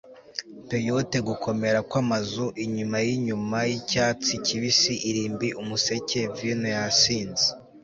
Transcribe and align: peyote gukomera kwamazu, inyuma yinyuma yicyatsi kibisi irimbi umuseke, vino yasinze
peyote 0.69 1.17
gukomera 1.29 1.79
kwamazu, 1.89 2.45
inyuma 2.65 2.97
yinyuma 3.07 3.57
yicyatsi 3.69 4.31
kibisi 4.45 4.93
irimbi 5.09 5.49
umuseke, 5.61 6.19
vino 6.37 6.67
yasinze 6.77 7.47